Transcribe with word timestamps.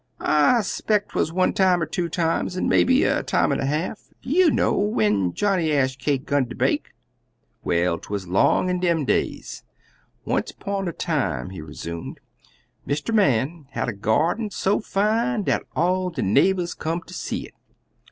"I 0.19 0.61
speck 0.61 1.09
'twuz 1.09 1.31
one 1.31 1.53
time 1.53 1.79
er 1.83 1.85
two 1.85 2.09
times, 2.09 2.57
er 2.57 2.63
maybe 2.63 3.03
a 3.03 3.21
time 3.21 3.51
an' 3.51 3.59
a 3.59 3.67
half. 3.67 4.09
You 4.23 4.49
know 4.49 4.73
when 4.73 5.31
Johnny 5.35 5.69
Ashcake 5.73 6.25
'gun 6.25 6.49
ter 6.49 6.55
bake? 6.55 6.95
Well, 7.63 7.99
'twuz 7.99 8.27
'long 8.27 8.67
in 8.67 8.79
dem 8.79 9.05
days. 9.05 9.63
Once 10.25 10.53
'pon 10.53 10.87
a 10.87 10.91
time," 10.91 11.51
he 11.51 11.61
resumed, 11.61 12.19
"Mr. 12.87 13.13
Man 13.13 13.67
had 13.73 13.89
a 13.89 13.93
gyarden 13.93 14.49
so 14.51 14.79
fine 14.79 15.43
dat 15.43 15.67
all 15.75 16.09
de 16.09 16.23
neighbors 16.23 16.73
come 16.73 17.01
ter 17.05 17.13
see 17.13 17.45
it. 17.45 17.53